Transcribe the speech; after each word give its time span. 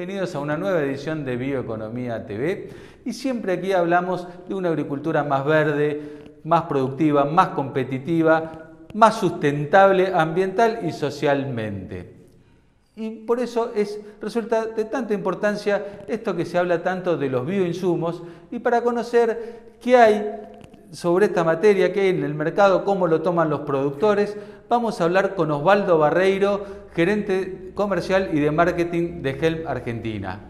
Bienvenidos 0.00 0.34
a 0.34 0.40
una 0.40 0.56
nueva 0.56 0.80
edición 0.80 1.26
de 1.26 1.36
Bioeconomía 1.36 2.24
TV 2.24 2.70
y 3.04 3.12
siempre 3.12 3.52
aquí 3.52 3.72
hablamos 3.72 4.26
de 4.48 4.54
una 4.54 4.70
agricultura 4.70 5.24
más 5.24 5.44
verde, 5.44 6.38
más 6.42 6.62
productiva, 6.62 7.26
más 7.26 7.48
competitiva, 7.48 8.70
más 8.94 9.16
sustentable 9.16 10.10
ambiental 10.14 10.78
y 10.84 10.92
socialmente. 10.92 12.14
Y 12.96 13.10
por 13.10 13.40
eso 13.40 13.72
es, 13.76 14.00
resulta 14.22 14.64
de 14.64 14.86
tanta 14.86 15.12
importancia 15.12 15.84
esto 16.08 16.34
que 16.34 16.46
se 16.46 16.56
habla 16.56 16.82
tanto 16.82 17.18
de 17.18 17.28
los 17.28 17.44
bioinsumos 17.44 18.22
y 18.50 18.58
para 18.60 18.80
conocer 18.80 19.74
qué 19.82 19.98
hay 19.98 20.40
sobre 20.92 21.26
esta 21.26 21.44
materia, 21.44 21.92
qué 21.92 22.00
hay 22.00 22.08
en 22.08 22.24
el 22.24 22.34
mercado, 22.34 22.84
cómo 22.84 23.06
lo 23.06 23.20
toman 23.20 23.50
los 23.50 23.60
productores, 23.60 24.34
vamos 24.66 24.98
a 24.98 25.04
hablar 25.04 25.34
con 25.34 25.50
Osvaldo 25.50 25.98
Barreiro, 25.98 26.64
gerente 26.94 27.72
comercial 27.74 28.30
y 28.32 28.40
de 28.40 28.50
marketing 28.50 29.22
de 29.22 29.30
Helm 29.30 29.66
Argentina. 29.66 30.40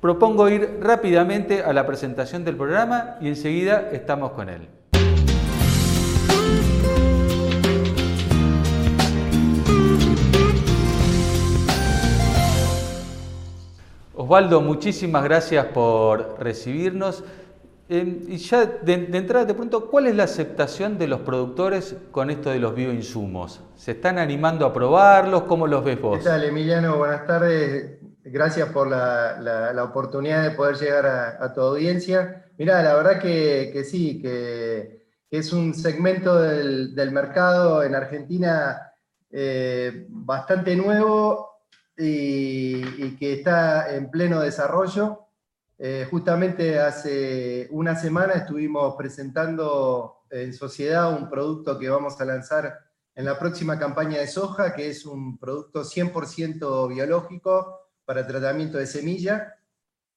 Propongo 0.00 0.48
ir 0.48 0.78
rápidamente 0.80 1.62
a 1.62 1.72
la 1.72 1.86
presentación 1.86 2.44
del 2.44 2.56
programa 2.56 3.16
y 3.20 3.28
enseguida 3.28 3.88
estamos 3.92 4.32
con 4.32 4.48
él. 4.48 4.68
Osvaldo, 14.14 14.60
muchísimas 14.60 15.24
gracias 15.24 15.66
por 15.66 16.36
recibirnos. 16.38 17.24
Eh, 17.90 18.24
y 18.28 18.36
ya 18.36 18.66
de, 18.66 19.08
entrada 19.16 19.46
te 19.46 19.54
pregunto, 19.54 19.88
¿cuál 19.90 20.08
es 20.08 20.14
la 20.14 20.24
aceptación 20.24 20.98
de 20.98 21.08
los 21.08 21.20
productores 21.20 21.96
con 22.10 22.28
esto 22.28 22.50
de 22.50 22.58
los 22.58 22.74
bioinsumos? 22.74 23.62
¿Se 23.76 23.92
están 23.92 24.18
animando 24.18 24.66
a 24.66 24.74
probarlos? 24.74 25.44
¿Cómo 25.44 25.66
los 25.66 25.82
ves 25.82 25.98
vos? 25.98 26.18
¿Qué 26.22 26.46
Emiliano? 26.46 26.98
Buenas 26.98 27.26
tardes. 27.26 27.98
Gracias 28.24 28.68
por 28.70 28.88
la, 28.88 29.82
oportunidad 29.82 30.42
de 30.42 30.50
poder 30.50 30.76
llegar 30.76 31.06
a, 31.06 31.52
tu 31.54 31.62
audiencia. 31.62 32.44
Mira, 32.58 32.82
la 32.82 32.94
verdad 32.94 33.18
que, 33.20 33.82
sí, 33.84 34.20
que, 34.20 34.98
es 35.30 35.52
un 35.54 35.72
segmento 35.72 36.38
del, 36.38 37.10
mercado 37.10 37.82
en 37.82 37.94
Argentina 37.94 38.92
eh, 39.30 40.06
bastante 40.10 40.76
nuevo 40.76 41.62
y 41.96 43.16
que 43.16 43.32
está 43.32 43.94
en 43.94 44.10
pleno 44.10 44.40
desarrollo. 44.40 45.27
Eh, 45.80 46.08
justamente 46.10 46.80
hace 46.80 47.68
una 47.70 47.94
semana 47.94 48.32
estuvimos 48.32 48.96
presentando 48.96 50.24
en 50.28 50.52
sociedad 50.52 51.16
un 51.16 51.30
producto 51.30 51.78
que 51.78 51.88
vamos 51.88 52.20
a 52.20 52.24
lanzar 52.24 52.76
en 53.14 53.24
la 53.24 53.38
próxima 53.38 53.78
campaña 53.78 54.18
de 54.18 54.26
soja, 54.26 54.74
que 54.74 54.90
es 54.90 55.06
un 55.06 55.38
producto 55.38 55.84
100% 55.84 56.88
biológico 56.88 57.90
para 58.04 58.26
tratamiento 58.26 58.76
de 58.78 58.88
semilla. 58.88 59.54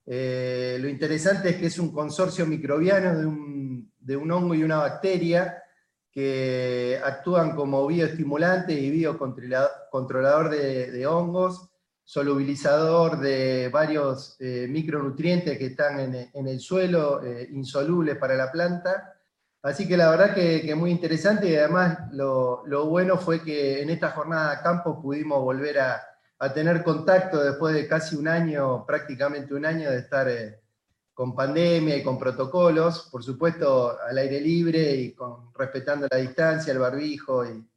Eh, 0.04 0.80
lo 0.82 0.90
interesante 0.90 1.52
es 1.52 1.58
que 1.58 1.68
es 1.68 1.78
un 1.78 1.94
consorcio 1.94 2.48
microbiano 2.48 3.20
de 4.00 4.18
un, 4.18 4.32
hongo 4.32 4.56
y 4.56 4.64
una 4.64 4.78
bacteria 4.78 5.62
que 6.12 7.00
actúan 7.04 7.56
como 7.56 7.86
bioestimulante 7.86 8.74
y 8.74 8.90
biocontrolador 8.90 10.50
de 10.50 11.06
hongos 11.06 11.71
solubilizador 12.12 13.22
de 13.22 13.70
varios 13.70 14.36
eh, 14.38 14.68
micronutrientes 14.70 15.58
que 15.58 15.68
están 15.68 15.98
en, 15.98 16.46
el 16.46 16.60
suelo, 16.60 17.24
eh, 17.24 17.48
insolubles 17.54 18.18
para 18.18 18.36
la 18.36 18.52
planta. 18.52 19.14
Así 19.62 19.88
que 19.88 19.96
la 19.96 20.10
verdad 20.10 20.36
que, 20.36 20.76
muy 20.76 20.92
interesante 20.92 21.48
y 21.48 21.56
además 21.56 22.12
lo, 22.12 22.66
bueno 22.88 23.18
fue 23.18 23.42
que 23.42 23.82
en 23.82 23.90
esta 23.92 24.10
jornada 24.10 24.58
de 24.58 24.62
campo 24.62 25.02
pudimos 25.02 25.40
volver 25.42 25.80
a, 25.80 26.04
tener 26.54 26.84
contacto 26.84 27.42
después 27.42 27.74
de 27.74 27.88
casi 27.88 28.18
un 28.18 28.28
año, 28.28 28.86
prácticamente 28.86 29.54
un 29.54 29.66
año 29.66 29.90
de 29.90 30.00
estar 30.00 30.28
eh, 30.28 30.60
con 31.14 31.34
pandemia 31.34 31.96
y 31.96 32.04
con 32.04 32.20
protocolos, 32.20 33.08
por 33.10 33.24
supuesto 33.24 33.98
al 34.02 34.18
aire 34.18 34.42
libre 34.42 34.96
y 34.96 35.14
con, 35.14 35.54
respetando 35.54 36.08
la 36.12 36.18
distancia, 36.18 36.74
el 36.74 36.80
barbijo 36.80 37.46
y, 37.46 37.71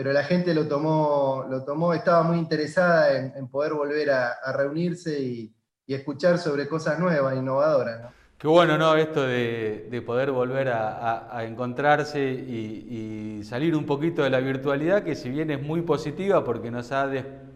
pero 0.00 0.14
la 0.14 0.24
gente 0.24 0.54
lo 0.54 0.66
tomó, 0.66 1.44
lo 1.50 1.62
tomó 1.62 1.92
estaba 1.92 2.22
muy 2.22 2.38
interesada 2.38 3.18
en, 3.18 3.48
poder 3.48 3.74
volver 3.74 4.10
a, 4.10 4.34
reunirse 4.56 5.20
y, 5.20 5.54
escuchar 5.86 6.38
sobre 6.38 6.66
cosas 6.68 6.98
nuevas, 6.98 7.36
innovadoras. 7.36 8.10
Qué 8.38 8.48
bueno, 8.48 8.78
¿no? 8.78 8.96
Esto 8.96 9.26
de, 9.26 10.02
poder 10.06 10.30
volver 10.30 10.70
a, 10.70 11.44
encontrarse 11.44 12.18
y, 12.18 13.42
salir 13.44 13.76
un 13.76 13.84
poquito 13.84 14.22
de 14.22 14.30
la 14.30 14.40
virtualidad, 14.40 15.02
que 15.02 15.14
si 15.14 15.28
bien 15.28 15.50
es 15.50 15.60
muy 15.60 15.82
positiva 15.82 16.44
porque 16.44 16.70
nos 16.70 16.92
ha 16.92 17.06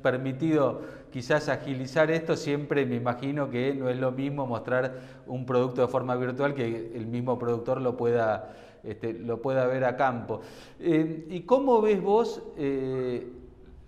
permitido 0.03 0.83
quizás 1.11 1.49
agilizar 1.49 2.11
esto, 2.11 2.37
siempre 2.37 2.85
me 2.85 2.97
imagino 2.97 3.49
que 3.49 3.73
no 3.73 3.89
es 3.89 3.97
lo 3.97 4.13
mismo 4.13 4.47
mostrar 4.47 4.93
un 5.27 5.47
producto 5.47 5.81
de 5.81 5.89
forma 5.89 6.15
virtual 6.17 6.55
que 6.55 6.93
el 6.95 7.07
mismo 7.07 7.39
productor 7.39 7.81
lo 7.81 7.97
pueda 7.97 8.55
este, 8.85 9.13
lo 9.13 9.41
pueda 9.41 9.67
ver 9.67 9.85
a 9.85 9.97
campo. 9.97 10.41
Eh, 10.79 11.27
¿Y 11.31 11.43
cómo 11.43 11.81
ves 11.81 12.03
vos 12.03 12.43
eh, 12.57 13.33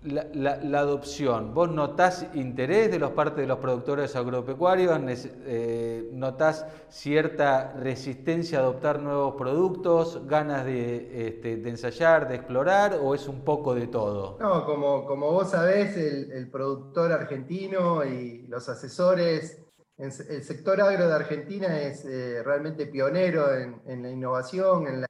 la, 0.03 0.79
adopción? 0.79 1.53
¿Vos 1.53 1.71
notás 1.71 2.27
interés 2.35 2.91
de 2.91 2.99
los 2.99 3.11
parte 3.11 3.43
de 3.43 3.47
los 3.47 3.59
productores 3.59 4.17
agropecuarios? 4.17 4.99
Eh, 5.47 6.11
¿Notás 6.13 6.67
cierta 6.89 7.75
resistencia 7.79 8.59
a 8.59 8.63
adoptar 8.63 9.01
nuevos 9.01 9.35
productos? 9.35 10.27
¿Ganas 10.27 10.67
este, 10.67 11.57
de, 11.57 11.69
ensayar, 11.69 12.29
de 12.29 12.37
explorar? 12.37 12.99
¿O 13.03 13.15
es 13.15 13.29
un 13.29 13.43
poco 13.43 13.75
de 13.75 13.89
todo? 13.89 14.39
No, 14.41 14.65
como, 14.65 15.05
como 15.05 15.31
vos 15.31 15.51
sabés, 15.51 15.97
el 15.97 16.51
productor 16.51 17.13
argentino 17.13 18.05
y 18.05 18.47
los 18.49 18.69
asesores 18.69 19.66
el 19.99 20.45
sector 20.45 20.81
agro 20.81 21.09
de 21.09 21.15
Argentina 21.15 21.81
es 21.81 22.05
eh, 22.05 22.43
realmente 22.43 22.87
pionero 22.87 23.55
en, 23.55 24.03
la 24.03 24.11
innovación, 24.11 24.87
en 24.87 25.01
la 25.03 25.07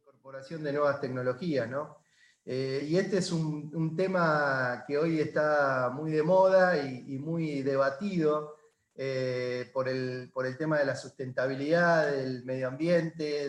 incorporación 0.00 0.62
de 0.62 0.72
nuevas 0.72 1.00
tecnologías, 1.00 1.68
¿no? 1.68 1.98
Eh, 2.44 2.86
y 2.88 2.96
este 2.96 3.18
es 3.18 3.32
un, 3.32 3.94
tema 3.96 4.84
que 4.86 4.96
hoy 4.96 5.20
está 5.20 5.90
muy 5.94 6.12
de 6.12 6.22
moda 6.22 6.78
y, 6.82 7.18
muy 7.18 7.62
debatido 7.62 8.56
eh, 8.94 9.70
por, 9.72 9.88
el, 9.88 10.30
por, 10.32 10.46
el, 10.46 10.56
tema 10.56 10.78
de 10.78 10.86
la 10.86 10.96
sustentabilidad, 10.96 12.10
del 12.10 12.44
medio 12.44 12.68
ambiente, 12.68 13.48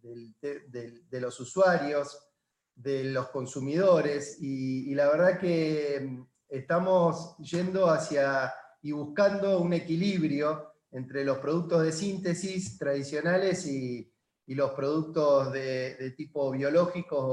de, 0.00 1.20
los 1.20 1.40
usuarios, 1.40 2.18
de 2.74 3.04
los 3.04 3.28
consumidores, 3.28 4.38
y 4.40 4.94
la 4.94 5.08
verdad 5.08 5.38
que 5.38 6.00
mm, 6.02 6.26
estamos 6.48 7.36
yendo 7.38 7.90
hacia 7.90 8.52
y 8.82 8.92
buscando 8.92 9.60
un 9.60 9.72
equilibrio 9.72 10.74
entre 10.90 11.24
los 11.24 11.38
productos 11.38 11.82
de 11.82 11.92
síntesis 11.92 12.76
tradicionales 12.78 13.66
y, 13.66 14.08
los 14.48 14.72
productos 14.72 15.50
de, 15.50 16.12
tipo 16.14 16.50
biológicos 16.50 17.24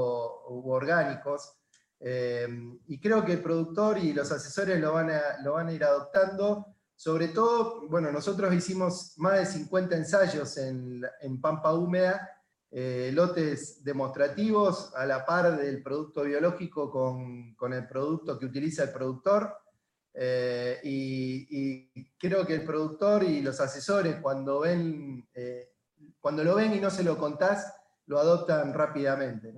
u 0.48 0.70
orgánicos. 0.70 1.52
Eh, 1.98 2.48
y 2.86 2.98
creo 2.98 3.22
que 3.22 3.32
el 3.32 3.42
productor 3.42 3.98
y 3.98 4.14
los 4.14 4.32
asesores 4.32 4.80
lo 4.80 4.94
van 4.94 5.10
a, 5.10 5.20
lo 5.44 5.52
van 5.52 5.68
a 5.68 5.72
ir 5.72 5.84
adoptando. 5.84 6.64
Sobre 6.96 7.28
todo, 7.28 7.86
bueno, 7.88 8.10
nosotros 8.10 8.54
hicimos 8.54 9.12
más 9.18 9.38
de 9.38 9.44
50 9.44 9.96
ensayos 9.96 10.56
en, 10.56 11.02
Pampa 11.42 11.74
Húmeda, 11.74 12.26
eh, 12.70 13.10
lotes 13.12 13.84
demostrativos 13.84 14.94
a 14.94 15.04
la 15.04 15.26
par 15.26 15.58
del 15.58 15.82
producto 15.82 16.22
biológico 16.22 16.90
con, 16.90 17.54
con 17.54 17.74
el 17.74 17.86
producto 17.86 18.38
que 18.38 18.46
utiliza 18.46 18.84
el 18.84 18.92
productor. 18.92 19.59
Eh, 20.14 20.80
y, 20.82 22.10
creo 22.18 22.46
que 22.46 22.54
el 22.54 22.64
productor 22.64 23.24
y 23.24 23.40
los 23.40 23.60
asesores 23.60 24.16
cuando 24.20 24.60
ven, 24.60 25.26
eh, 25.34 25.72
cuando 26.20 26.44
lo 26.44 26.54
ven 26.54 26.74
y 26.74 26.80
no 26.80 26.90
se 26.90 27.02
lo 27.02 27.16
contás, 27.16 27.72
lo 28.06 28.18
adoptan 28.18 28.74
rápidamente. 28.74 29.52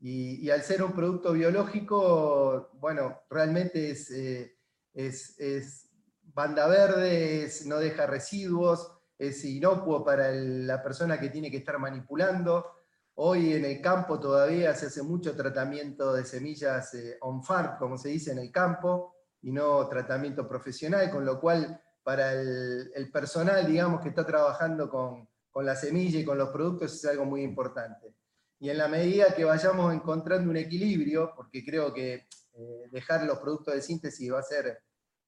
Y, 0.00 0.48
al 0.50 0.62
ser 0.62 0.82
un 0.82 0.92
producto 0.92 1.32
biológico, 1.32 2.70
bueno, 2.74 3.22
realmente 3.30 3.90
es, 3.90 4.10
eh, 4.10 4.56
es, 4.94 5.90
banda 6.22 6.66
verde, 6.68 7.50
no 7.64 7.78
deja 7.78 8.06
residuos, 8.06 8.92
es 9.18 9.42
inocuo 9.44 10.04
para 10.04 10.30
la 10.30 10.82
persona 10.82 11.18
que 11.18 11.30
tiene 11.30 11.50
que 11.50 11.56
estar 11.56 11.78
manipulando. 11.78 12.66
Hoy 13.14 13.54
en 13.54 13.64
el 13.64 13.80
campo 13.80 14.20
todavía 14.20 14.74
se 14.74 14.86
hace 14.86 15.02
mucho 15.02 15.34
tratamiento 15.34 16.12
de 16.12 16.26
semillas 16.26 16.94
on-farm, 17.22 17.78
como 17.78 17.96
se 17.96 18.10
dice 18.10 18.32
en 18.32 18.38
el 18.38 18.52
campo, 18.52 19.15
y 19.46 19.52
no 19.52 19.88
tratamiento 19.88 20.48
profesional, 20.48 21.08
con 21.08 21.24
lo 21.24 21.40
cual 21.40 21.80
para 22.02 22.32
el, 22.32 23.10
personal, 23.12 23.64
digamos, 23.64 24.00
que 24.00 24.08
está 24.08 24.26
trabajando 24.26 24.90
con, 24.90 25.28
la 25.64 25.76
semilla 25.76 26.18
y 26.18 26.24
con 26.24 26.36
los 26.36 26.48
productos 26.48 26.94
es 26.94 27.04
algo 27.04 27.24
muy 27.24 27.42
importante. 27.42 28.12
Y 28.58 28.70
en 28.70 28.78
la 28.78 28.88
medida 28.88 29.36
que 29.36 29.44
vayamos 29.44 29.94
encontrando 29.94 30.50
un 30.50 30.56
equilibrio, 30.56 31.32
porque 31.36 31.64
creo 31.64 31.94
que 31.94 32.26
eh, 32.54 32.88
dejar 32.90 33.22
los 33.22 33.38
productos 33.38 33.72
de 33.72 33.82
síntesis 33.82 34.32
va 34.32 34.40
a 34.40 34.42
ser 34.42 34.82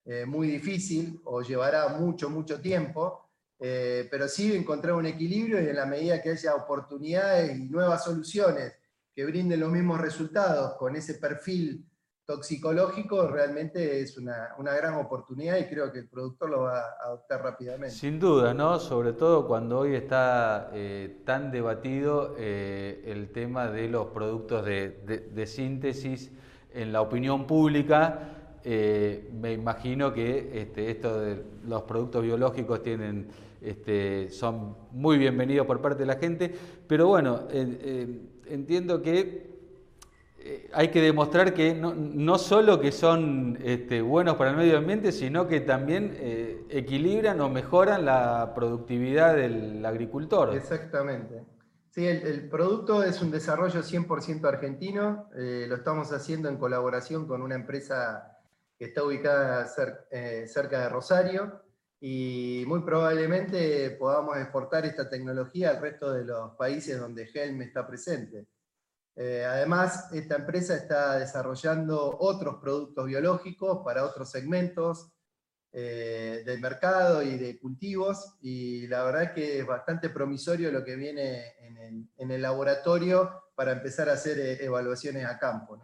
eh, 0.05 0.27
muy 0.27 0.49
difícil 0.49 1.21
o 1.25 1.41
llevará 1.41 1.87
mucho, 1.89 2.29
mucho 2.29 2.61
tiempo, 2.61 3.31
eh, 3.61 4.09
pero 4.11 4.27
sí 4.27 4.53
encontrar 4.53 4.95
un 4.95 5.07
equilibrio 5.07 5.63
y 5.63 5.69
en 5.69 5.77
la 5.77 5.87
medida 5.87 6.21
que 6.21 6.31
haya 6.31 6.57
oportunidades 6.57 7.57
y 7.57 7.69
nuevas 7.69 8.03
soluciones 8.03 8.73
que 9.15 9.25
brinden 9.25 9.61
los 9.61 9.71
mismos 9.71 10.01
resultados 10.01 10.75
con 10.77 10.97
ese 10.97 11.15
perfil 11.15 11.89
toxicológico 12.29 13.27
realmente 13.27 14.03
es 14.03 14.19
una, 14.19 14.55
gran 14.59 14.97
oportunidad 14.97 15.57
y 15.57 15.65
creo 15.65 15.91
que 15.91 16.01
el 16.01 16.09
productor 16.09 16.51
lo 16.51 16.61
va 16.65 16.79
a 16.79 17.07
adoptar 17.07 17.43
rápidamente. 17.43 17.91
Sin 17.91 18.21
duda, 18.21 18.53
¿no? 18.53 18.79
Sobre 18.79 19.15
todo 19.15 19.47
cuando 19.47 19.79
hoy 19.79 19.95
está 19.95 20.69
eh, 20.75 21.23
tan 21.25 21.51
debatido 21.51 22.35
eh, 22.39 23.03
el 23.07 23.31
tema 23.33 23.71
de 23.71 23.89
los 23.89 24.09
productos 24.09 24.63
de, 24.67 25.47
síntesis 25.47 26.31
en 26.75 26.93
la 26.93 27.01
opinión 27.01 27.47
pública. 27.47 28.59
Eh, 28.63 29.31
me 29.33 29.55
imagino 29.55 30.13
que 30.13 30.61
este, 30.61 30.91
esto 30.91 31.21
de 31.21 31.43
los 31.65 31.85
productos 31.85 32.23
biológicos 32.23 32.83
tienen, 32.83 33.29
este, 33.63 34.29
son 34.29 34.77
muy 34.93 35.17
bienvenidos 35.17 35.67
por 35.67 35.81
parte 35.81 36.01
de 36.01 36.07
la 36.07 36.17
gente, 36.17 36.55
pero 36.87 37.07
bueno, 37.07 37.49
entiendo 37.51 39.01
que 39.01 39.58
hay 40.73 40.89
que 40.89 41.01
demostrar 41.01 41.55
que 41.55 41.75
no, 41.75 42.39
solo 42.39 42.81
que 42.81 42.93
son 42.93 43.59
este, 43.63 44.01
buenos 44.01 44.37
para 44.37 44.51
el 44.51 44.57
medio 44.57 44.79
ambiente, 44.79 45.13
sino 45.13 45.49
que 45.49 45.61
también 45.61 46.17
eh, 46.19 46.65
equilibran 46.71 47.41
o 47.41 47.49
mejoran 47.49 48.05
la 48.05 48.53
productividad 48.55 49.35
del 49.35 49.85
agricultor. 49.85 50.55
Exactamente. 50.55 51.45
Sí, 51.91 52.07
el, 52.07 52.49
producto 52.49 53.03
es 53.03 53.21
un 53.23 53.31
desarrollo 53.31 53.83
100% 53.83 54.45
argentino, 54.47 55.29
eh, 55.37 55.67
lo 55.69 55.77
estamos 55.77 56.13
haciendo 56.13 56.49
en 56.49 56.57
colaboración 56.57 57.27
con 57.27 57.43
una 57.43 57.57
empresa 57.57 58.39
que 58.79 58.87
está 58.87 59.03
ubicada 59.03 59.67
cerca 59.67 60.83
de 60.83 60.89
Rosario 60.89 61.63
y 62.01 62.63
muy 62.69 62.83
probablemente 62.83 63.91
podamos 63.99 64.37
exportar 64.37 64.87
esta 64.87 65.11
tecnología 65.11 65.71
al 65.71 65.81
resto 65.81 66.13
de 66.13 66.25
los 66.25 66.55
países 66.55 67.01
donde 67.01 67.29
Helm 67.35 67.63
está 67.63 67.87
presente. 67.87 68.47
Eh, 69.21 69.45
además, 69.45 70.13
esta 70.13 70.37
empresa 70.37 70.77
está 70.77 71.19
desarrollando 71.19 72.19
otros 72.21 72.59
productos 72.63 73.05
biológicos 73.05 73.81
para 73.85 74.05
otros 74.05 74.31
segmentos 74.31 75.11
eh, 75.73 76.45
del 76.47 76.61
mercado 76.61 77.21
y 77.25 77.37
de 77.37 77.59
cultivos, 77.59 78.37
y 78.41 78.87
la 78.87 79.03
verdad 79.03 79.35
que 79.35 79.59
es 79.59 79.67
bastante 79.67 80.11
promisorio 80.11 80.71
lo 80.71 80.85
que 80.85 80.95
viene 80.95 81.43
en 82.17 82.31
el, 82.31 82.41
laboratorio 82.41 83.43
para 83.57 83.73
empezar 83.73 84.09
a 84.09 84.13
hacer 84.13 84.39
eh, 84.39 84.65
evaluaciones 84.65 85.27
a 85.27 85.37
campo. 85.37 85.83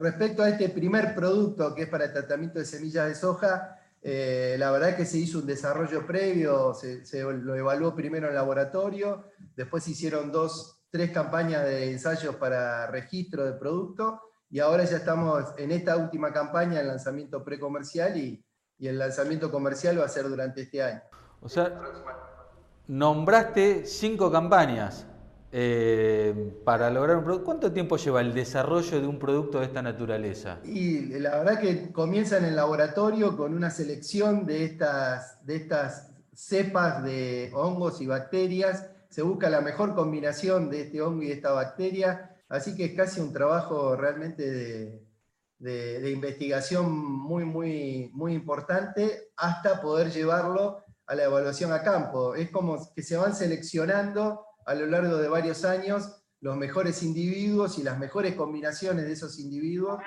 Respecto 0.00 0.42
a, 0.42 0.48
este 0.48 0.70
primer 0.70 1.14
producto 1.14 1.72
que 1.72 1.82
es 1.82 1.88
para 1.88 2.06
el 2.06 2.12
tratamiento 2.12 2.58
de 2.58 2.64
semillas 2.64 3.06
de 3.06 3.14
soja, 3.14 3.76
la 4.02 4.70
verdad 4.72 4.96
que 4.96 5.06
se 5.06 5.18
hizo 5.18 5.38
un 5.38 5.46
desarrollo 5.46 6.04
previo, 6.04 6.74
se, 6.74 7.06
se, 7.06 7.22
lo 7.22 7.54
evaluó 7.54 7.94
primero 7.94 8.26
en 8.26 8.34
laboratorio, 8.34 9.26
después 9.54 9.84
se 9.84 9.92
hicieron 9.92 10.32
dos 10.32 10.79
tres 10.90 11.10
campañas 11.10 11.64
de 11.64 11.90
ensayos 11.90 12.36
para 12.36 12.86
registro 12.88 13.44
de 13.44 13.52
producto 13.52 14.20
y 14.50 14.58
ahora 14.58 14.84
ya 14.84 14.96
estamos 14.96 15.44
en 15.58 15.70
esta 15.70 15.96
última 15.96 16.32
campaña, 16.32 16.80
el 16.80 16.88
lanzamiento 16.88 17.44
precomercial 17.44 18.16
y, 18.16 18.44
y 18.78 18.88
el 18.88 18.98
lanzamiento 18.98 19.50
comercial 19.50 20.00
va 20.00 20.06
a 20.06 20.08
ser 20.08 20.28
durante 20.28 20.62
este 20.62 20.82
año. 20.82 21.00
O 21.40 21.48
sea, 21.48 21.80
nombraste 22.88 23.86
cinco 23.86 24.30
campañas 24.32 25.06
eh, 25.52 26.52
para 26.64 26.90
lograr 26.90 27.18
un 27.18 27.24
producto. 27.24 27.44
¿Cuánto 27.44 27.72
tiempo 27.72 27.96
lleva 27.96 28.20
el 28.20 28.34
desarrollo 28.34 29.00
de 29.00 29.06
un 29.06 29.18
producto 29.18 29.60
de 29.60 29.66
esta 29.66 29.82
naturaleza? 29.82 30.58
Y 30.64 31.18
la 31.18 31.38
verdad 31.38 31.60
que 31.60 31.92
comienza 31.92 32.38
en 32.38 32.44
el 32.44 32.56
laboratorio 32.56 33.36
con 33.36 33.54
una 33.54 33.70
selección 33.70 34.46
de 34.46 34.64
estas, 34.64 35.44
de 35.46 35.56
estas 35.56 36.10
cepas 36.34 37.04
de 37.04 37.50
hongos 37.54 38.00
y 38.00 38.06
bacterias 38.06 38.89
se 39.10 39.22
busca 39.22 39.50
la 39.50 39.60
mejor 39.60 39.94
combinación 39.94 40.70
de 40.70 40.82
este 40.82 41.02
hongo 41.02 41.22
y 41.22 41.26
de 41.26 41.34
esta 41.34 41.50
bacteria, 41.50 42.36
así 42.48 42.76
que 42.76 42.86
es 42.86 42.94
casi 42.94 43.20
un 43.20 43.32
trabajo 43.32 43.96
realmente 43.96 45.04
de, 45.58 46.10
investigación 46.10 46.90
muy, 46.92 47.44
muy, 47.44 48.10
muy 48.14 48.32
importante 48.32 49.32
hasta 49.36 49.82
poder 49.82 50.10
llevarlo 50.10 50.84
a 51.06 51.14
la 51.14 51.24
evaluación 51.24 51.72
a 51.72 51.82
campo. 51.82 52.34
Es 52.34 52.50
como 52.50 52.78
que 52.94 53.02
se 53.02 53.16
van 53.16 53.34
seleccionando 53.34 54.46
a 54.64 54.74
lo 54.74 54.86
largo 54.86 55.18
de 55.18 55.28
varios 55.28 55.64
años 55.64 56.22
los 56.40 56.56
mejores 56.56 57.02
individuos 57.02 57.78
y 57.78 57.82
las 57.82 57.98
mejores 57.98 58.36
combinaciones 58.36 59.04
de 59.04 59.12
esos 59.12 59.38
individuos 59.38 60.00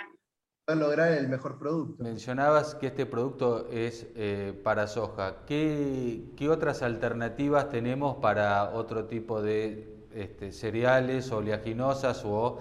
lograr 0.67 1.11
el 1.11 1.27
mejor 1.27 1.59
producto. 1.59 2.01
Mencionabas 2.01 2.75
que 2.75 2.87
este 2.87 3.05
producto 3.05 3.67
es 3.69 4.07
eh, 4.15 4.59
para 4.63 4.87
soja. 4.87 5.45
¿Qué, 5.45 6.33
otras 6.49 6.81
alternativas 6.81 7.69
tenemos 7.69 8.17
para 8.17 8.71
otro 8.71 9.05
tipo 9.05 9.41
de 9.41 10.07
este, 10.13 10.51
cereales, 10.53 11.31
oleaginosas 11.31 12.23
o 12.25 12.59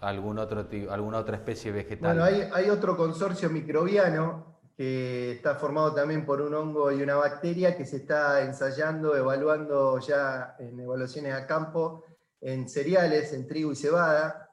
algún 0.00 0.38
otro, 0.38 0.66
alguna 0.90 1.18
otra 1.18 1.36
especie 1.36 1.70
vegetal? 1.70 2.18
Bueno, 2.18 2.24
hay, 2.24 2.48
hay 2.52 2.70
otro 2.70 2.96
consorcio 2.96 3.50
microbiano 3.50 4.54
que 4.76 5.32
está 5.32 5.54
formado 5.54 5.94
también 5.94 6.24
por 6.24 6.40
un 6.40 6.54
hongo 6.54 6.90
y 6.90 7.02
una 7.02 7.16
bacteria 7.16 7.76
que 7.76 7.84
se 7.84 7.96
está 7.96 8.42
ensayando, 8.42 9.14
evaluando 9.16 9.98
ya 10.00 10.56
en 10.58 10.80
evaluaciones 10.80 11.34
a 11.34 11.46
campo 11.46 12.04
en 12.40 12.68
cereales, 12.68 13.32
en 13.32 13.46
trigo 13.46 13.72
y 13.72 13.76
cebada 13.76 14.43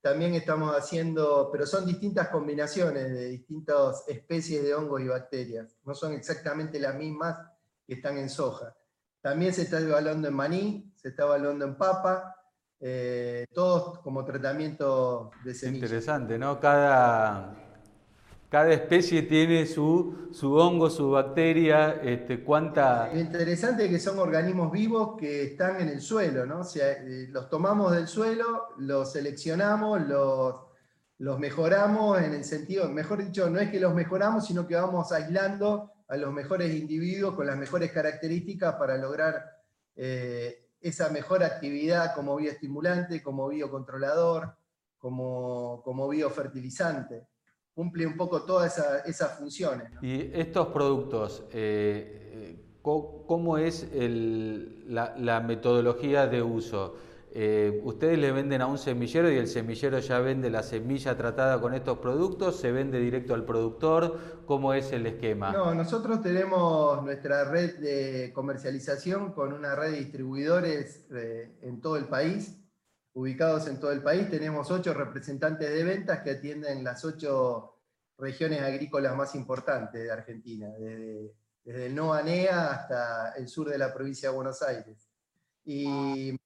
también 0.00 0.34
estamos 0.34 0.74
haciendo, 0.74 1.50
pero 1.52 1.66
son 1.66 1.86
distintas 1.86 2.28
combinaciones 2.28 3.10
de 3.10 3.26
distintas 3.26 4.04
especies 4.08 4.62
de 4.62 4.74
hongos 4.74 5.02
y 5.02 5.08
bacterias. 5.08 5.76
No 5.84 5.94
son 5.94 6.14
exactamente 6.14 6.80
las 6.80 6.94
mismas 6.94 7.38
que 7.86 7.94
están 7.94 8.16
en 8.16 8.30
soja. 8.30 8.74
También 9.20 9.52
se 9.52 9.62
está 9.62 9.78
evaluando 9.80 10.28
en 10.28 10.34
maní, 10.34 10.92
se 10.96 11.08
está 11.08 11.24
evaluando 11.24 11.66
en 11.66 11.76
papa, 11.76 12.34
eh, 12.80 13.44
todos 13.52 13.98
como 13.98 14.24
tratamiento 14.24 15.30
de 15.44 15.54
semillas. 15.54 15.90
Interesante, 15.90 16.38
¿no? 16.38 16.58
Cada, 16.58 17.69
cada 18.50 18.72
especie 18.72 19.22
tiene 19.22 19.64
su, 19.64 20.28
su 20.32 20.54
hongo, 20.54 20.90
su 20.90 21.10
bacteria, 21.10 22.00
este, 22.02 22.42
cuánta... 22.42 23.08
Lo 23.12 23.20
interesante 23.20 23.84
es 23.84 23.90
que 23.90 24.00
son 24.00 24.18
organismos 24.18 24.72
vivos 24.72 25.16
que 25.16 25.44
están 25.44 25.80
en 25.80 25.88
el 25.88 26.00
suelo, 26.00 26.44
¿no? 26.44 26.62
O 26.62 26.66
eh, 26.74 27.28
los 27.30 27.48
tomamos 27.48 27.92
del 27.92 28.08
suelo, 28.08 28.70
los 28.78 29.12
seleccionamos, 29.12 30.00
los, 30.00 30.56
los 31.18 31.38
mejoramos 31.38 32.20
en 32.20 32.34
el 32.34 32.42
sentido, 32.42 32.88
mejor 32.88 33.24
dicho, 33.24 33.48
no 33.48 33.60
es 33.60 33.70
que 33.70 33.78
los 33.78 33.94
mejoramos, 33.94 34.44
sino 34.44 34.66
que 34.66 34.74
vamos 34.74 35.12
aislando 35.12 35.92
a 36.08 36.16
los 36.16 36.32
mejores 36.32 36.74
individuos 36.74 37.36
con 37.36 37.46
las 37.46 37.56
mejores 37.56 37.92
características 37.92 38.74
para 38.74 38.96
lograr 38.96 39.44
eh, 39.94 40.70
esa 40.80 41.08
mejor 41.10 41.44
actividad 41.44 42.16
como 42.16 42.34
bioestimulante, 42.34 43.22
como 43.22 43.46
biocontrolador, 43.46 44.56
como, 44.98 45.82
como 45.84 46.08
biofertilizante 46.08 47.29
cumple 47.80 48.06
un 48.06 48.14
poco 48.14 48.42
todas 48.42 48.78
esas 49.06 49.38
funciones. 49.38 49.88
Y 50.02 50.30
estos 50.34 50.66
productos, 50.68 51.44
eh, 51.50 52.62
¿cómo 52.82 53.56
es 53.56 53.88
la, 53.94 55.40
metodología 55.40 56.26
de 56.26 56.42
uso? 56.42 56.96
Eh, 57.32 57.80
¿Ustedes 57.82 58.18
le 58.18 58.32
venden 58.32 58.60
a 58.60 58.66
un 58.66 58.76
semillero 58.76 59.32
y 59.32 59.38
el 59.38 59.46
semillero 59.48 59.98
ya 59.98 60.18
vende 60.18 60.50
la 60.50 60.62
semilla 60.62 61.16
tratada 61.16 61.58
con 61.58 61.72
estos 61.72 61.96
productos? 62.00 62.56
¿Se 62.60 62.70
vende 62.70 63.00
directo 63.00 63.32
al 63.32 63.46
productor? 63.46 64.18
¿Cómo 64.44 64.74
es 64.74 64.92
el 64.92 65.06
esquema? 65.06 65.50
No, 65.50 65.74
nosotros 65.74 66.20
tenemos 66.20 67.02
nuestra 67.02 67.44
red 67.44 67.78
de 67.78 68.30
comercialización 68.34 69.32
con 69.32 69.54
una 69.54 69.74
red 69.74 69.92
de 69.92 69.98
distribuidores 70.00 71.06
eh, 71.14 71.56
en 71.62 71.80
todo 71.80 71.96
el 71.96 72.04
país 72.08 72.60
ubicados 73.12 73.66
en 73.66 73.78
todo 73.80 73.92
el 73.92 74.02
país. 74.02 74.30
Tenemos 74.30 74.70
ocho 74.70 74.94
representantes 74.94 75.68
de 75.68 75.84
ventas 75.84 76.20
que 76.20 76.30
atienden 76.30 76.84
las 76.84 77.04
ocho 77.04 77.69
regiones 78.20 78.60
agrícolas 78.60 79.16
más 79.16 79.34
importantes 79.34 80.02
de 80.02 80.10
Argentina, 80.10 80.68
desde, 80.78 81.34
el 81.64 81.94
NOA 81.94 82.22
NEA 82.22 82.70
hasta 82.70 83.32
el 83.32 83.46
sur 83.46 83.68
de 83.68 83.78
la 83.78 83.92
provincia 83.92 84.30
de 84.30 84.34
Buenos 84.34 84.62
Aires. 84.62 85.08
Y, 85.64 86.38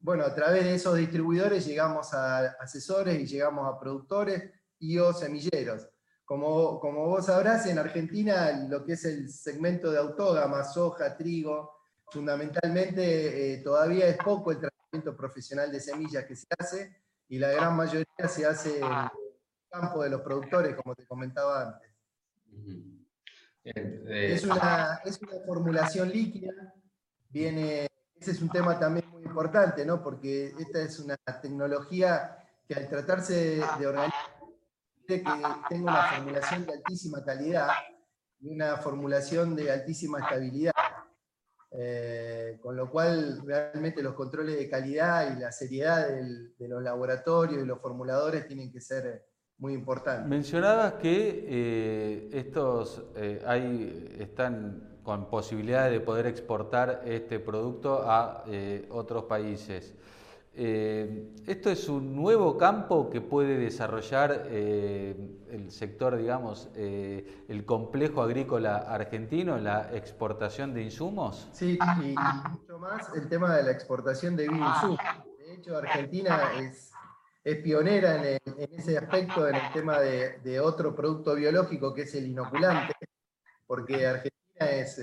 bueno, 0.00 0.24
a 0.24 0.34
través 0.34 0.64
de 0.64 0.74
esos 0.74 0.96
distribuidores 0.96 1.64
llegamos 1.66 2.12
a 2.12 2.38
asesores 2.60 3.18
y 3.20 3.26
llegamos 3.26 3.66
a 3.66 3.78
productores 3.78 4.50
y 4.80 4.98
o 4.98 5.12
semilleros. 5.12 5.88
Como, 6.24 6.78
como 6.78 7.06
vos 7.06 7.26
sabrás, 7.26 7.66
en 7.66 7.78
Argentina 7.78 8.66
lo 8.68 8.84
que 8.84 8.94
es 8.94 9.04
el 9.04 9.30
segmento 9.30 9.90
de 9.90 9.98
autógama, 9.98 10.62
soja, 10.64 11.16
trigo, 11.16 11.72
fundamentalmente 12.10 13.54
eh, 13.54 13.58
todavía 13.58 14.08
es 14.08 14.16
poco 14.18 14.52
el 14.52 14.58
profesional 15.16 15.70
de 15.70 15.80
semillas 15.80 16.24
que 16.24 16.36
se 16.36 16.46
hace 16.58 16.96
y 17.28 17.38
la 17.38 17.50
gran 17.52 17.76
mayoría 17.76 18.28
se 18.28 18.46
hace 18.46 18.78
el 18.78 19.27
campo 19.68 20.02
de 20.02 20.10
los 20.10 20.20
productores, 20.22 20.74
como 20.76 20.94
te 20.94 21.06
comentaba 21.06 21.62
antes. 21.62 21.90
Eh, 23.64 24.32
es, 24.34 24.44
una, 24.44 25.00
es 25.04 25.20
una 25.20 25.40
formulación 25.46 26.08
líquida, 26.08 26.52
viene, 27.28 27.86
ese 28.18 28.30
es 28.30 28.40
un 28.40 28.48
tema 28.48 28.78
también 28.78 29.06
muy 29.10 29.22
importante, 29.22 29.84
¿no? 29.84 30.02
porque 30.02 30.54
esta 30.58 30.80
es 30.80 30.98
una 30.98 31.16
tecnología 31.42 32.38
que 32.66 32.74
al 32.74 32.88
tratarse 32.88 33.60
de 33.78 33.86
organismos 33.86 34.38
que 35.06 35.24
tenga 35.68 35.90
una 35.90 36.02
formulación 36.12 36.66
de 36.66 36.72
altísima 36.74 37.24
calidad 37.24 37.68
y 38.40 38.50
una 38.50 38.76
formulación 38.76 39.56
de 39.56 39.72
altísima 39.72 40.20
estabilidad. 40.20 40.72
Eh, 41.70 42.58
con 42.62 42.76
lo 42.76 42.90
cual 42.90 43.42
realmente 43.44 44.02
los 44.02 44.14
controles 44.14 44.56
de 44.56 44.70
calidad 44.70 45.36
y 45.36 45.40
la 45.40 45.52
seriedad 45.52 46.08
de 46.08 46.68
los 46.68 46.82
laboratorios 46.82 47.62
y 47.62 47.66
los 47.66 47.78
formuladores 47.78 48.46
tienen 48.46 48.72
que 48.72 48.80
ser 48.80 49.26
muy 49.58 49.74
importante. 49.74 50.28
Mencionabas 50.28 50.94
que 50.94 51.44
eh, 51.48 52.30
estos 52.32 53.02
hay, 53.46 54.16
están 54.18 54.98
con 55.02 55.28
posibilidades 55.28 55.92
de 55.92 56.00
poder 56.00 56.26
exportar 56.26 57.02
este 57.04 57.40
producto 57.40 58.02
a 58.04 58.44
otros 58.90 59.24
países. 59.24 59.94
Eh, 60.60 61.36
¿Esto 61.46 61.70
es 61.70 61.88
un 61.88 62.16
nuevo 62.16 62.58
campo 62.58 63.10
que 63.10 63.20
puede 63.20 63.56
desarrollar 63.56 64.46
eh, 64.46 65.14
el 65.52 65.70
sector, 65.70 66.16
digamos, 66.16 66.68
eh, 66.74 67.44
el 67.46 67.64
complejo 67.64 68.22
agrícola 68.22 68.78
argentino, 68.78 69.56
la 69.58 69.94
exportación 69.94 70.74
de 70.74 70.82
insumos? 70.82 71.48
Sí, 71.52 71.78
y, 72.02 72.14
mucho 72.50 72.76
más 72.80 73.08
el 73.14 73.28
tema 73.28 73.54
de 73.54 73.62
la 73.62 73.70
exportación 73.70 74.34
de 74.34 74.48
bioinsumos. 74.48 74.98
De 75.38 75.54
hecho, 75.54 75.76
Argentina 75.76 76.50
es, 76.58 76.90
pionera 77.56 78.16
en, 78.16 78.40
ese 78.70 78.98
aspecto, 78.98 79.48
en 79.48 79.56
el 79.56 79.72
tema 79.72 80.00
de, 80.00 80.60
otro 80.60 80.94
producto 80.94 81.34
biológico 81.34 81.94
que 81.94 82.02
es 82.02 82.14
el 82.14 82.26
inoculante, 82.26 82.94
porque 83.66 84.06
Argentina 84.06 84.70
es 84.70 85.00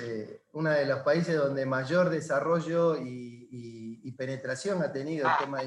uno 0.53 0.69
de 0.69 0.85
los 0.85 0.99
países 0.99 1.35
donde 1.37 1.65
mayor 1.65 2.09
desarrollo 2.09 2.95
y 2.97 4.11
penetración 4.17 4.81
ha 4.81 4.91
tenido 4.91 5.27
el 5.27 5.37
tema 5.37 5.61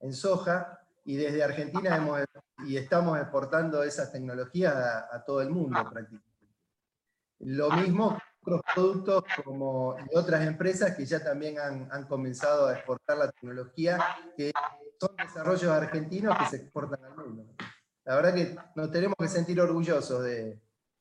en 0.00 0.12
soja, 0.12 0.80
y 1.06 1.16
desde 1.16 1.42
Argentina 1.42 1.96
hemos, 1.96 2.20
y 2.66 2.76
estamos 2.76 3.18
exportando 3.18 3.82
esas 3.84 4.10
tecnologías 4.10 4.74
a, 4.74 5.24
todo 5.24 5.40
el 5.40 5.50
mundo 5.50 5.78
prácticamente. 5.88 6.26
Lo 7.38 7.70
mismo 7.70 8.18
otros 8.42 8.60
productos 8.74 9.24
como 9.44 9.96
otras 10.14 10.46
empresas 10.46 10.96
que 10.96 11.04
ya 11.04 11.22
también 11.22 11.58
han, 11.58 12.06
comenzado 12.08 12.66
a 12.66 12.74
exportar 12.74 13.18
la 13.18 13.30
tecnología, 13.30 13.98
que 14.36 14.52
son 15.00 15.16
desarrollos 15.16 15.70
argentinos 15.70 16.36
que 16.38 16.46
se 16.46 16.56
exportan 16.56 17.04
al 17.04 17.16
mundo. 17.16 17.54
La 18.04 18.16
verdad 18.16 18.34
que 18.34 18.56
nos 18.74 18.90
tenemos 18.90 19.16
que 19.18 19.28
sentir 19.28 19.60
orgullosos 19.60 20.22
de, 20.22 20.60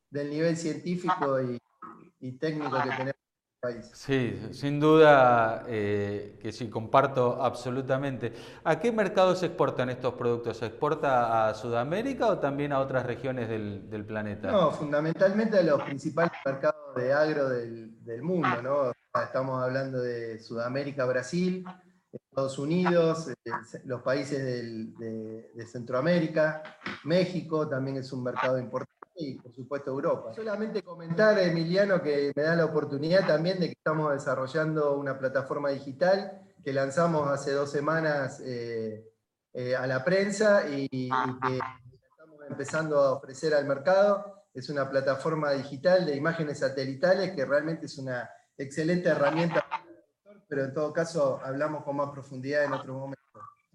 del 0.09 0.29
nivel 0.29 0.57
científico 0.57 1.41
y, 1.41 1.59
y 2.19 2.31
técnico 2.33 2.81
que 2.81 2.89
tenemos 2.89 3.25
Sí, 3.93 4.49
sin 4.51 4.79
duda 4.79 5.63
eh, 5.67 6.37
que 6.41 6.51
sí, 6.51 6.69
comparto 6.69 7.41
absolutamente. 7.41 8.33
¿A 8.63 8.79
qué 8.79 8.91
mercados 8.91 9.39
se 9.39 9.47
exportan 9.47 9.89
estos 9.89 10.13
productos? 10.13 10.57
¿Se 10.57 10.67
exporta 10.67 11.47
a 11.47 11.53
Sudamérica 11.53 12.27
o 12.27 12.39
también 12.39 12.71
a 12.73 12.79
otras 12.79 13.05
regiones 13.05 13.49
del, 13.49 14.05
planeta? 14.05 14.51
No, 14.51 14.71
fundamentalmente 14.71 15.59
a 15.59 15.63
los 15.63 15.81
principales 15.83 16.31
mercados 16.45 16.95
de 16.95 17.13
agro 17.13 17.49
del, 17.49 18.21
mundo, 18.21 18.61
¿no? 18.61 18.91
Estamos 19.21 19.63
hablando 19.63 19.99
de 20.01 20.39
Sudamérica, 20.39 21.05
Brasil, 21.05 21.65
Estados 22.15 22.59
Unidos, 22.59 23.29
eh, 23.29 23.51
los 23.85 24.01
países 24.01 24.43
de, 24.43 25.65
Centroamérica, 25.67 26.61
México 27.03 27.67
también 27.67 27.97
es 27.97 28.11
un 28.13 28.23
mercado 28.23 28.59
importante 28.59 28.93
y 29.15 29.35
por 29.35 29.53
supuesto 29.53 29.91
Europa. 29.91 30.33
Solamente 30.33 30.83
comentar, 30.83 31.39
Emiliano, 31.39 32.01
que 32.01 32.31
me 32.35 32.43
da 32.43 32.55
la 32.55 32.65
oportunidad 32.65 33.25
también 33.25 33.59
de 33.59 33.67
que 33.67 33.73
estamos 33.73 34.13
desarrollando 34.13 34.97
una 34.97 35.17
plataforma 35.17 35.69
digital 35.69 36.41
que 36.63 36.73
lanzamos 36.73 37.29
hace 37.29 37.51
dos 37.51 37.71
semanas 37.71 38.41
eh, 38.43 39.07
eh, 39.53 39.75
a 39.75 39.87
la 39.87 40.03
prensa 40.03 40.67
y, 40.67 40.89
que 40.89 41.57
estamos 42.09 42.41
empezando 42.49 42.99
a 42.99 43.13
ofrecer 43.13 43.53
al 43.53 43.65
mercado. 43.65 44.43
Es 44.53 44.69
una 44.69 44.89
plataforma 44.89 45.51
digital 45.51 46.05
de 46.05 46.15
imágenes 46.15 46.59
satelitales 46.59 47.31
que 47.35 47.45
realmente 47.45 47.85
es 47.85 47.97
una 47.97 48.29
excelente 48.57 49.09
herramienta, 49.09 49.65
pero 50.47 50.63
en 50.63 50.73
todo 50.73 50.93
caso 50.93 51.39
hablamos 51.43 51.83
con 51.83 51.95
más 51.97 52.09
profundidad 52.09 52.65
en 52.65 52.73
otro 52.73 52.93
momento 52.93 53.25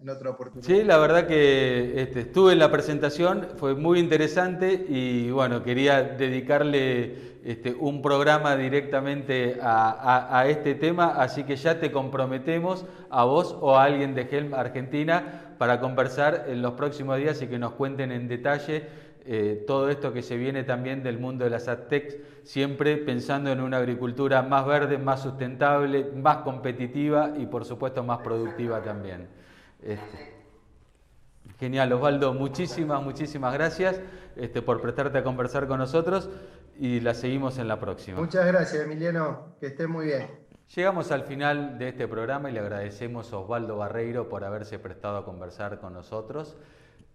otra 0.09 0.31
oportunidad. 0.31 0.67
Sí, 0.67 0.83
la 0.83 0.97
verdad 0.97 1.27
que 1.27 2.01
este, 2.01 2.21
estuve 2.21 2.53
en 2.53 2.59
la 2.59 2.71
presentación, 2.71 3.49
fue 3.57 3.75
muy 3.75 3.99
interesante 3.99 4.85
y 4.89 5.29
bueno, 5.29 5.63
quería 5.63 6.01
dedicarle 6.01 7.39
este, 7.43 7.73
un 7.73 8.01
programa 8.01 8.55
directamente 8.55 9.59
a, 9.61 10.45
este 10.47 10.75
tema, 10.75 11.15
así 11.17 11.43
que 11.43 11.55
ya 11.55 11.79
te 11.79 11.91
comprometemos 11.91 12.85
a 13.09 13.25
vos 13.25 13.55
o 13.59 13.77
a 13.77 13.83
alguien 13.83 14.15
de 14.15 14.27
Helm 14.31 14.53
Argentina 14.53 15.55
para 15.57 15.79
conversar 15.79 16.45
en 16.47 16.61
los 16.61 16.73
próximos 16.73 17.17
días 17.17 17.41
y 17.41 17.47
que 17.47 17.59
nos 17.59 17.73
cuenten 17.73 18.11
en 18.11 18.27
detalle 18.27 18.87
eh, 19.23 19.63
todo 19.67 19.89
esto 19.89 20.13
que 20.13 20.23
se 20.23 20.35
viene 20.35 20.63
también 20.63 21.03
del 21.03 21.19
mundo 21.19 21.43
de 21.43 21.51
las 21.51 21.67
AdTechs, 21.67 22.17
siempre 22.43 22.97
pensando 22.97 23.51
en 23.51 23.61
una 23.61 23.77
agricultura 23.77 24.41
más 24.41 24.65
verde, 24.65 24.97
más 24.97 25.21
sustentable, 25.21 26.11
más 26.15 26.37
competitiva 26.37 27.33
y 27.37 27.45
por 27.45 27.65
supuesto 27.65 28.03
más 28.03 28.19
productiva 28.19 28.81
también. 28.81 29.27
Este, 29.83 30.33
genial, 31.59 31.93
Osvaldo, 31.93 32.33
muchísimas, 32.33 33.03
muchísimas 33.03 33.53
gracias 33.53 34.01
este, 34.35 34.61
por 34.61 34.81
prestarte 34.81 35.19
a 35.19 35.23
conversar 35.23 35.67
con 35.67 35.77
nosotros 35.77 36.29
y 36.79 36.99
la 36.99 37.13
seguimos 37.13 37.59
en 37.59 37.67
la 37.67 37.79
próxima. 37.79 38.19
Muchas 38.19 38.47
gracias, 38.47 38.83
Emiliano, 38.83 39.55
que 39.59 39.67
esté 39.67 39.85
muy 39.85 40.07
bien. 40.07 40.27
Llegamos 40.75 41.11
al 41.11 41.23
final 41.23 41.77
de 41.77 41.89
este 41.89 42.07
programa 42.07 42.49
y 42.49 42.53
le 42.53 42.59
agradecemos 42.61 43.31
a 43.33 43.37
Osvaldo 43.37 43.77
Barreiro 43.77 44.29
por 44.29 44.45
haberse 44.45 44.79
prestado 44.79 45.17
a 45.17 45.25
conversar 45.25 45.79
con 45.79 45.93
nosotros. 45.93 46.57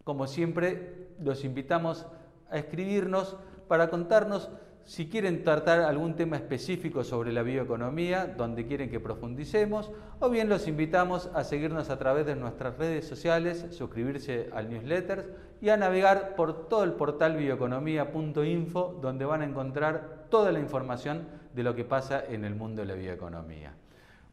Como 0.07 0.29
siempre, 0.29 1.09
los 1.21 1.45
invitamos 1.45 2.07
a 2.49 2.59
escribirnos 2.59 3.37
para 3.67 3.91
contarnos 3.91 4.51
si 4.85 5.09
quieren 5.09 5.43
tratar 5.43 5.81
algún 5.81 6.15
tema 6.15 6.37
específico 6.37 7.03
sobre 7.03 7.33
la 7.33 7.43
bioeconomía, 7.43 8.25
donde 8.37 8.69
quieren 8.69 8.89
que 8.89 9.01
profundicemos, 9.01 9.91
o 10.21 10.31
bien 10.31 10.49
los 10.49 10.69
invitamos 10.69 11.29
a 11.35 11.43
seguirnos 11.43 11.91
a 11.91 11.99
través 11.99 12.25
de 12.25 12.37
nuestras 12.37 12.79
redes 12.79 13.05
sociales, 13.09 13.67
suscribirse 13.71 14.49
al 14.55 14.71
newsletter 14.71 15.39
y 15.61 15.71
a 15.71 15.77
navegar 15.77 16.37
por 16.37 16.69
todo 16.69 16.85
el 16.85 16.93
portal 16.93 17.37
bioeconomía.info, 17.37 19.01
donde 19.03 19.25
van 19.25 19.43
a 19.43 19.47
encontrar 19.47 20.27
toda 20.31 20.53
la 20.53 20.61
información 20.61 21.27
de 21.53 21.65
lo 21.65 21.75
que 21.75 21.83
pasa 21.83 22.23
en 22.25 22.45
el 22.45 22.55
mundo 22.55 22.83
de 22.83 22.87
la 22.87 22.95
bioeconomía. 22.95 23.75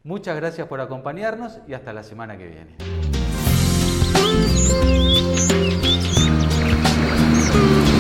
Muchas 0.03 0.35
gracias 0.35 0.67
por 0.67 0.81
acompañarnos 0.81 1.61
y 1.67 1.73
hasta 1.73 1.93
la 1.93 2.03
semana 2.03 2.37
que 2.37 2.47
viene. 2.47 2.77
Thank 7.53 7.87
you. 7.87 7.92